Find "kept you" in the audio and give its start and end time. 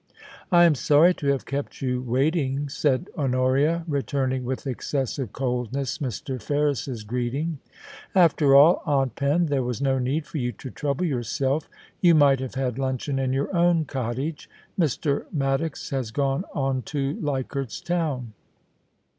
1.45-2.01